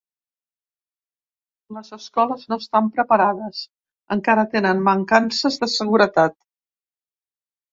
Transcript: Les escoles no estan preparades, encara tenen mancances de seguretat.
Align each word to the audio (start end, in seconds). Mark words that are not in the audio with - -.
Les 1.77 1.91
escoles 1.97 2.47
no 2.53 2.57
estan 2.65 2.89
preparades, 2.95 3.61
encara 4.17 4.47
tenen 4.57 4.83
mancances 4.89 5.61
de 5.65 5.71
seguretat. 5.79 6.39